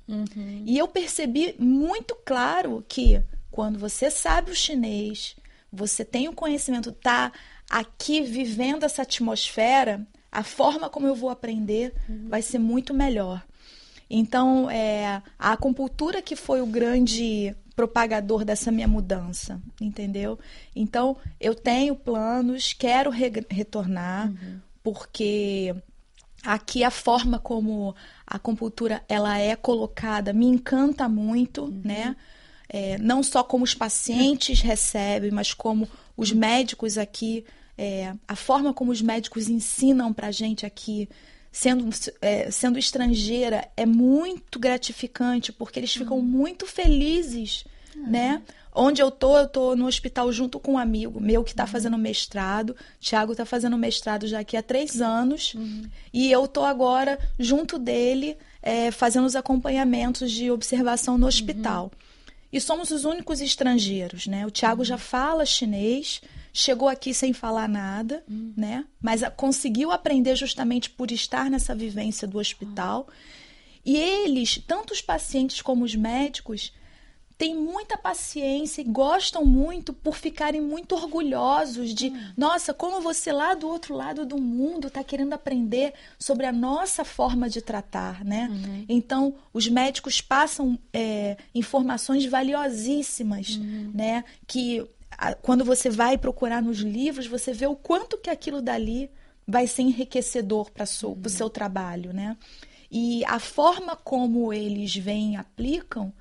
E 0.65 0.79
eu 0.79 0.87
percebi 0.87 1.55
muito 1.59 2.17
claro 2.25 2.85
que 2.89 3.21
quando 3.51 3.79
você 3.79 4.11
sabe 4.11 4.53
o 4.53 4.55
chinês, 4.55 5.35
você 5.73 6.05
tem 6.05 6.29
o 6.29 6.33
conhecimento, 6.35 6.93
tá 6.93 7.33
aqui 7.71 8.21
vivendo 8.21 8.85
essa 8.85 9.03
atmosfera, 9.03 10.07
a 10.31 10.43
forma 10.43 10.91
como 10.91 11.07
eu 11.07 11.15
vou 11.15 11.31
aprender 11.31 11.95
vai 12.29 12.43
ser 12.43 12.59
muito 12.59 12.93
melhor. 12.93 13.43
Então, 14.11 14.69
é, 14.71 15.23
a 15.39 15.53
acupuntura 15.53 16.21
que 16.21 16.37
foi 16.37 16.61
o 16.61 16.67
grande 16.67 17.57
propagador 17.75 18.45
dessa 18.45 18.71
minha 18.71 18.87
mudança, 18.87 19.59
entendeu? 19.81 20.39
Então, 20.77 21.17
eu 21.41 21.55
tenho 21.55 21.95
planos, 21.97 22.75
quero 22.75 23.09
re- 23.11 23.47
retornar, 23.49 24.31
porque 24.83 25.75
aqui 26.45 26.85
a 26.85 26.91
forma 26.91 27.39
como 27.39 27.95
a 28.27 28.37
acupuntura 28.37 29.03
ela 29.09 29.39
é 29.39 29.57
colocada 29.57 30.33
me 30.35 30.45
encanta 30.47 31.09
muito, 31.09 31.69
né? 31.85 32.15
É, 32.73 32.97
não 32.97 33.23
só 33.23 33.43
como 33.45 33.65
os 33.65 33.75
pacientes 33.75 34.63
recebem, 34.63 35.31
mas 35.31 35.53
como 35.53 35.87
os 36.17 36.33
médicos 36.33 36.97
aqui, 36.97 37.45
é, 37.77 38.15
a 38.27 38.35
forma 38.35 38.73
como 38.73 38.91
os 38.91 39.03
médicos 39.03 39.51
ensinam 39.51 40.11
pra 40.11 40.31
gente 40.31 40.65
aqui, 40.65 41.07
sendo, 41.51 41.91
é, 42.23 42.51
sendo 42.51 42.79
estrangeira, 42.79 43.69
é 43.77 43.85
muito 43.85 44.59
gratificante, 44.59 45.53
porque 45.53 45.79
eles 45.79 45.93
ficam 45.93 46.23
muito 46.23 46.67
felizes, 46.67 47.65
né? 47.95 48.41
Onde 48.75 49.03
eu 49.03 49.11
tô, 49.11 49.37
eu 49.37 49.47
tô 49.47 49.77
no 49.77 49.87
hospital 49.87 50.33
junto 50.33 50.59
com 50.59 50.73
um 50.73 50.79
amigo 50.79 51.21
meu 51.21 51.45
que 51.45 51.55
tá 51.55 51.67
fazendo 51.67 51.99
mestrado. 51.99 52.75
Tiago 52.99 53.37
tá 53.37 53.45
fazendo 53.45 53.77
mestrado 53.77 54.27
já 54.27 54.41
aqui 54.41 54.57
há 54.57 54.63
três 54.63 55.03
anos. 55.03 55.55
E 56.11 56.33
eu 56.33 56.49
tô 56.49 56.65
agora 56.65 57.19
junto 57.39 57.79
dele, 57.79 58.35
é, 58.63 58.91
fazendo 58.91 59.27
os 59.27 59.37
acompanhamentos 59.37 60.33
de 60.33 60.51
observação 60.51 61.19
no 61.19 61.27
hospital. 61.27 61.93
E 62.53 62.61
somos 62.61 62.91
os 62.91 63.05
únicos 63.05 63.41
estrangeiros, 63.41 64.27
né? 64.27 64.45
O 64.47 64.51
Tiago 64.51 64.85
já 64.85 64.99
fala 64.99 65.47
chinês, 65.47 66.21
chegou 66.53 66.89
aqui 66.89 67.15
sem 67.15 67.33
falar 67.33 67.69
nada, 67.69 68.23
né? 68.29 68.85
Mas 69.01 69.23
a- 69.23 69.31
conseguiu 69.31 69.91
aprender 69.91 70.37
justamente 70.37 70.91
por 70.91 71.11
estar 71.11 71.49
nessa 71.51 71.75
vivência 71.75 72.29
do 72.29 72.39
hospital. 72.39 73.09
E 73.85 73.97
eles, 73.97 74.63
tanto 74.67 74.93
os 74.93 75.01
pacientes 75.01 75.63
como 75.63 75.85
os 75.85 75.95
médicos, 75.95 76.73
têm 77.43 77.57
muita 77.57 77.99
paciência 77.99 78.81
e 78.83 78.85
gostam 78.85 79.45
muito 79.45 79.93
por 79.93 80.15
ficarem 80.15 80.61
muito 80.61 80.95
orgulhosos 80.95 81.93
de, 81.93 82.13
nossa, 82.37 82.73
como 82.73 83.01
você 83.01 83.33
lá 83.33 83.53
do 83.55 83.67
outro 83.67 83.97
lado 83.97 84.25
do 84.25 84.39
mundo 84.39 84.87
está 84.87 85.03
querendo 85.03 85.33
aprender 85.33 85.93
sobre 86.17 86.47
a 86.47 86.53
nossa 86.53 87.05
forma 87.05 87.49
de 87.49 87.61
tratar, 87.61 88.25
né? 88.25 88.49
Então, 88.89 89.35
os 89.53 89.67
médicos 89.67 90.21
passam 90.21 90.79
é, 90.93 91.37
informações 91.53 92.25
valiosíssimas, 92.27 93.57
né? 93.93 94.25
Que 94.47 94.87
a- 95.19 95.35
quando 95.35 95.65
você 95.65 95.91
vai 95.91 96.17
procurar 96.17 96.63
nos 96.63 96.79
livros, 96.79 97.27
você 97.27 97.53
vê 97.53 97.67
o 97.67 97.75
quanto 97.75 98.17
que 98.19 98.31
aquilo 98.31 98.63
dali 98.63 99.11
vai 99.49 99.67
ser 99.67 99.83
enriquecedor 99.83 100.71
para 100.71 100.85
o 100.85 101.29
seu 101.29 101.51
trabalho, 101.51 102.13
né? 102.13 102.37
E 102.89 103.25
a 103.25 103.41
forma 103.41 103.97
como 103.97 104.53
eles 104.53 104.95
vêm 104.95 105.33
e 105.33 105.37
aplicam 105.37 106.13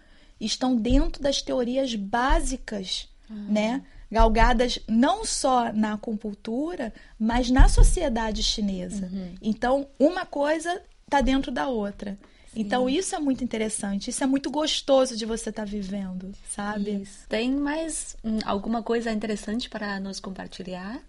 estão 0.46 0.76
dentro 0.76 1.22
das 1.22 1.42
teorias 1.42 1.96
básicas, 1.96 3.08
né? 3.30 3.82
Galgadas 4.12 4.80
não 4.90 5.24
só 5.24 5.72
na 5.72 5.94
acupuntura, 5.94 6.94
mas 7.18 7.50
na 7.50 7.70
sociedade 7.70 8.44
chinesa. 8.44 9.10
Então, 9.42 9.88
uma 9.98 10.26
coisa 10.26 10.82
está 11.06 11.22
dentro 11.22 11.52
da 11.52 11.68
outra. 11.68 12.18
Então, 12.54 12.90
isso 12.90 13.16
é 13.16 13.20
muito 13.20 13.44
interessante, 13.44 14.10
isso 14.10 14.24
é 14.24 14.28
muito 14.28 14.52
gostoso 14.52 15.16
de 15.16 15.26
você 15.26 15.50
estar 15.50 15.66
vivendo, 15.66 16.34
sabe? 16.50 17.02
Isso. 17.02 17.20
Tem 17.30 17.50
mais 17.50 18.18
hum, 18.24 18.40
alguma 18.44 18.84
coisa 18.84 19.10
interessante 19.12 19.70
para 19.70 20.00
nos 20.02 20.20
compartilhar? 20.20 21.00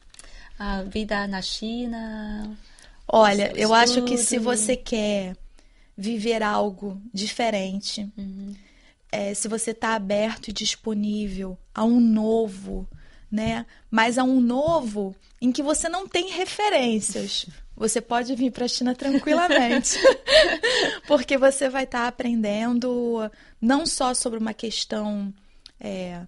A 0.57 0.83
vida 0.83 1.27
na 1.27 1.43
China? 1.43 2.57
Olha, 3.09 3.53
eu 3.57 3.75
acho 3.75 4.05
que 4.05 4.17
se 4.17 4.39
você 4.39 4.77
quer 4.77 5.37
viver 5.97 6.43
algo 6.43 7.01
diferente, 7.13 8.09
Uhum. 8.17 8.55
É, 9.13 9.35
se 9.35 9.47
você 9.47 9.73
está 9.73 9.95
aberto 9.95 10.49
e 10.49 10.53
disponível 10.53 11.59
a 11.75 11.85
um 11.85 12.01
novo, 12.01 12.89
né? 13.31 13.67
Mas 13.91 14.17
a 14.17 14.25
um 14.25 14.41
novo 14.41 15.15
em 15.41 15.53
que 15.53 15.63
você 15.63 15.87
não 15.89 16.09
tem 16.09 16.31
referências. 16.31 17.47
Você 17.77 18.01
pode 18.01 18.35
vir 18.35 18.51
para 18.51 18.65
a 18.65 18.69
China 18.69 18.95
tranquilamente, 18.95 19.99
porque 21.07 21.37
você 21.37 21.69
vai 21.69 21.85
estar 21.85 22.07
aprendendo 22.07 23.31
não 23.61 23.85
só 23.85 24.15
sobre 24.15 24.39
uma 24.39 24.55
questão 24.55 25.33
é, 25.79 26.23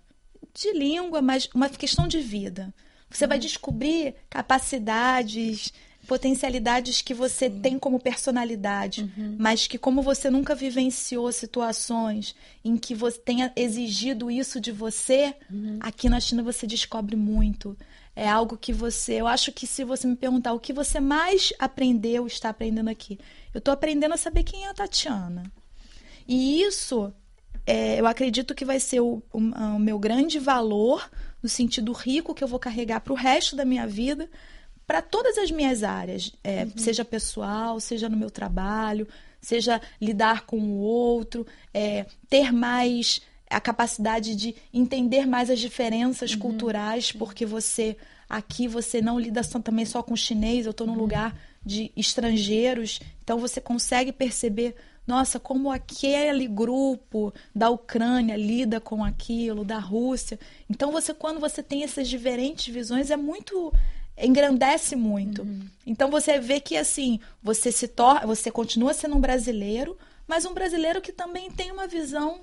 de 0.54 0.72
língua, 0.72 1.22
mas 1.22 1.48
uma 1.54 1.68
questão 1.68 2.06
de 2.06 2.20
vida. 2.20 2.72
Você 3.10 3.26
vai 3.26 3.38
descobrir 3.38 4.14
capacidades, 4.28 5.72
potencialidades 6.06 7.02
que 7.02 7.14
você 7.14 7.48
tem 7.50 7.78
como 7.78 7.98
personalidade, 7.98 9.10
mas 9.38 9.66
que 9.66 9.78
como 9.78 10.02
você 10.02 10.30
nunca 10.30 10.54
vivenciou 10.54 11.30
situações 11.32 12.34
em 12.64 12.76
que 12.76 12.94
você 12.94 13.18
tenha 13.18 13.52
exigido 13.56 14.30
isso 14.30 14.60
de 14.60 14.70
você, 14.72 15.34
aqui 15.80 16.08
na 16.08 16.20
China 16.20 16.42
você 16.42 16.66
descobre 16.66 17.16
muito. 17.16 17.76
É 18.16 18.28
algo 18.28 18.56
que 18.56 18.72
você, 18.72 19.14
eu 19.14 19.26
acho 19.26 19.50
que 19.50 19.66
se 19.66 19.82
você 19.82 20.06
me 20.06 20.14
perguntar 20.14 20.52
o 20.52 20.60
que 20.60 20.72
você 20.72 21.00
mais 21.00 21.52
aprendeu, 21.58 22.26
está 22.26 22.48
aprendendo 22.50 22.88
aqui, 22.88 23.18
eu 23.52 23.58
estou 23.58 23.74
aprendendo 23.74 24.14
a 24.14 24.16
saber 24.16 24.44
quem 24.44 24.64
é 24.64 24.68
a 24.70 24.74
Tatiana. 24.74 25.42
E 26.28 26.62
isso, 26.62 27.12
é, 27.66 27.98
eu 28.00 28.06
acredito 28.06 28.54
que 28.54 28.64
vai 28.64 28.78
ser 28.78 29.00
o, 29.00 29.22
o- 29.32 29.38
o 29.38 29.78
meu 29.78 29.98
grande 29.98 30.38
valor, 30.38 31.10
no 31.42 31.48
sentido 31.48 31.92
rico 31.92 32.34
que 32.34 32.42
eu 32.42 32.48
vou 32.48 32.58
carregar 32.58 33.00
para 33.00 33.12
o 33.12 33.16
resto 33.16 33.56
da 33.56 33.64
minha 33.64 33.86
vida, 33.86 34.30
para 34.86 35.00
todas 35.02 35.38
as 35.38 35.50
minhas 35.50 35.82
áreas, 35.82 36.32
é, 36.42 36.66
seja 36.76 37.04
pessoal, 37.04 37.80
seja 37.80 38.08
no 38.08 38.16
meu 38.16 38.30
trabalho, 38.30 39.08
seja 39.40 39.80
lidar 40.00 40.46
com 40.46 40.58
o 40.58 40.78
outro, 40.78 41.46
é, 41.72 42.06
ter 42.28 42.52
mais 42.52 43.20
a 43.48 43.60
capacidade 43.60 44.34
de 44.34 44.54
entender 44.72 45.26
mais 45.26 45.50
as 45.50 45.60
diferenças 45.60 46.34
culturais, 46.34 47.12
porque 47.12 47.46
você 47.46 47.96
Aqui 48.28 48.66
você 48.66 49.00
não 49.02 49.18
lida 49.18 49.42
só, 49.42 49.60
também 49.60 49.84
só 49.84 50.02
com 50.02 50.16
chinês, 50.16 50.66
eu 50.66 50.70
estou 50.70 50.86
num 50.86 50.96
lugar 50.96 51.38
de 51.64 51.92
estrangeiros, 51.96 53.00
então 53.22 53.38
você 53.38 53.60
consegue 53.60 54.12
perceber, 54.12 54.74
nossa, 55.06 55.38
como 55.38 55.70
aquele 55.70 56.46
grupo 56.46 57.32
da 57.54 57.70
Ucrânia 57.70 58.36
lida 58.36 58.80
com 58.80 59.04
aquilo, 59.04 59.64
da 59.64 59.78
Rússia. 59.78 60.38
Então 60.68 60.90
você 60.90 61.12
quando 61.14 61.38
você 61.38 61.62
tem 61.62 61.84
essas 61.84 62.08
diferentes 62.08 62.72
visões 62.72 63.10
é 63.10 63.16
muito 63.16 63.72
engrandece 64.16 64.96
muito. 64.96 65.42
Uhum. 65.42 65.66
Então 65.86 66.10
você 66.10 66.38
vê 66.38 66.60
que 66.60 66.76
assim, 66.76 67.20
você 67.42 67.70
se 67.72 67.88
torna, 67.88 68.26
você 68.26 68.50
continua 68.50 68.94
sendo 68.94 69.16
um 69.16 69.20
brasileiro, 69.20 69.96
mas 70.26 70.44
um 70.44 70.54
brasileiro 70.54 71.00
que 71.00 71.12
também 71.12 71.50
tem 71.50 71.70
uma 71.70 71.86
visão 71.86 72.42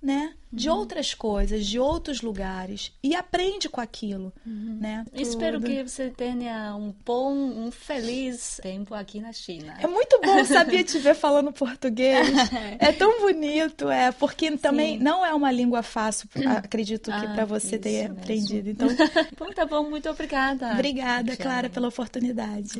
né? 0.00 0.34
De 0.50 0.70
uhum. 0.70 0.76
outras 0.76 1.12
coisas, 1.12 1.66
de 1.66 1.78
outros 1.78 2.22
lugares. 2.22 2.92
E 3.02 3.14
aprende 3.14 3.68
com 3.68 3.82
aquilo, 3.82 4.32
uhum. 4.46 4.78
né? 4.80 5.04
Espero 5.12 5.60
que 5.60 5.82
você 5.82 6.08
tenha 6.08 6.74
um 6.74 6.94
bom, 7.04 7.34
um 7.34 7.70
feliz 7.70 8.58
tempo 8.62 8.94
aqui 8.94 9.20
na 9.20 9.30
China. 9.30 9.76
É 9.78 9.86
muito 9.86 10.18
bom, 10.24 10.42
sabia, 10.46 10.82
te 10.82 10.98
ver 10.98 11.14
falando 11.14 11.52
português. 11.52 12.28
é 12.78 12.92
tão 12.92 13.20
bonito, 13.20 13.90
é. 13.90 14.10
Porque 14.10 14.56
também 14.56 14.96
Sim. 14.96 15.04
não 15.04 15.26
é 15.26 15.34
uma 15.34 15.52
língua 15.52 15.82
fácil, 15.82 16.28
acredito 16.56 17.10
que 17.10 17.26
ah, 17.26 17.34
para 17.34 17.44
você 17.44 17.78
ter 17.78 18.08
mesmo. 18.08 18.18
aprendido. 18.18 18.70
Então... 18.70 18.88
bom, 19.38 19.52
tá 19.52 19.66
bom, 19.66 19.90
muito 19.90 20.08
obrigada. 20.08 20.72
Obrigada, 20.72 21.36
Clara, 21.36 21.68
pela 21.68 21.88
oportunidade. 21.88 22.70